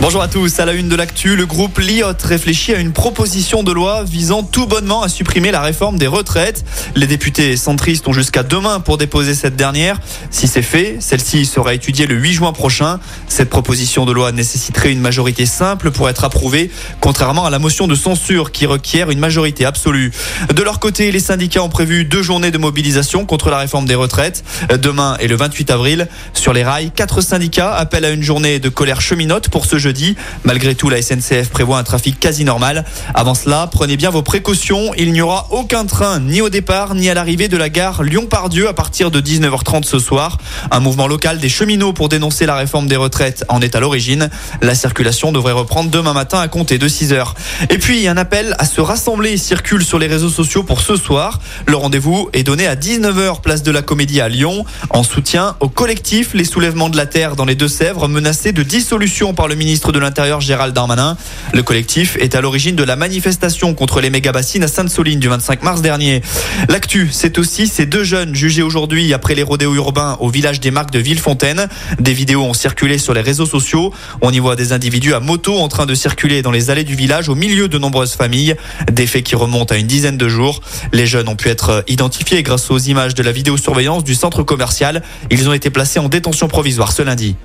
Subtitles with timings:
[0.00, 3.62] Bonjour à tous, à la une de l'actu, le groupe LIOT réfléchit à une proposition
[3.62, 6.64] de loi visant tout bonnement à supprimer la réforme des retraites.
[6.96, 10.00] Les députés centristes ont jusqu'à demain pour déposer cette dernière.
[10.30, 12.98] Si c'est fait, celle-ci sera étudiée le 8 juin prochain.
[13.28, 16.70] Cette proposition de loi nécessiterait une majorité simple pour être approuvée,
[17.00, 20.12] contrairement à la motion de censure qui requiert une majorité absolue.
[20.54, 23.96] De leur côté, les syndicats ont prévu deux journées de mobilisation contre la réforme des
[23.96, 24.44] retraites,
[24.80, 26.08] demain et le 28 avril.
[26.32, 29.89] Sur les rails, quatre syndicats appellent à une journée de colère cheminote pour ce jeudi
[30.44, 32.84] Malgré tout, la SNCF prévoit un trafic quasi normal.
[33.14, 34.92] Avant cela, prenez bien vos précautions.
[34.96, 38.68] Il n'y aura aucun train ni au départ ni à l'arrivée de la gare Lyon-Pardieu
[38.68, 40.38] à partir de 19h30 ce soir.
[40.70, 44.30] Un mouvement local des cheminots pour dénoncer la réforme des retraites en est à l'origine.
[44.62, 47.34] La circulation devrait reprendre demain matin à compter de 6h.
[47.70, 51.40] Et puis, un appel à se rassembler circule sur les réseaux sociaux pour ce soir.
[51.66, 55.68] Le rendez-vous est donné à 19h place de la Comédie à Lyon en soutien au
[55.68, 59.79] collectif Les Soulèvements de la Terre dans les Deux-Sèvres menacé de dissolution par le ministre
[59.88, 61.16] de l'Intérieur Gérald Darmanin.
[61.54, 65.62] Le collectif est à l'origine de la manifestation contre les méga-bassines à Sainte-Soline du 25
[65.62, 66.20] mars dernier.
[66.68, 70.70] L'actu, c'est aussi ces deux jeunes jugés aujourd'hui après les rodéos urbains au village des
[70.70, 71.68] Marques de Villefontaine.
[71.98, 73.92] Des vidéos ont circulé sur les réseaux sociaux.
[74.20, 76.94] On y voit des individus à moto en train de circuler dans les allées du
[76.94, 78.56] village au milieu de nombreuses familles.
[78.92, 80.60] Des faits qui remontent à une dizaine de jours.
[80.92, 85.02] Les jeunes ont pu être identifiés grâce aux images de la vidéosurveillance du centre commercial.
[85.30, 87.36] Ils ont été placés en détention provisoire ce lundi.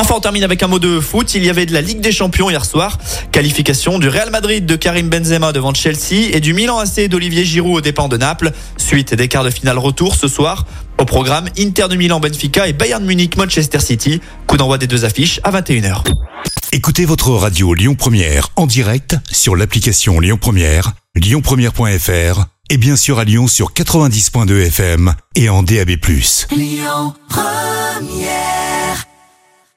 [0.00, 1.34] Enfin, on termine avec un mot de foot.
[1.34, 2.98] Il y avait de la Ligue des Champions hier soir.
[3.32, 7.78] Qualification du Real Madrid de Karim Benzema devant Chelsea et du Milan AC d'Olivier Giroud
[7.78, 8.52] aux dépens de Naples.
[8.76, 10.66] Suite des quarts de finale retour ce soir.
[10.98, 14.20] Au programme, Inter de Milan Benfica et Bayern Munich Manchester City.
[14.46, 16.04] Coup d'envoi des deux affiches à 21h.
[16.70, 23.18] Écoutez votre radio Lyon Première en direct sur l'application Lyon Première, lyonpremière.fr et bien sûr
[23.18, 25.90] à Lyon sur 90.2 FM et en DAB+.
[26.54, 28.57] Lyon Première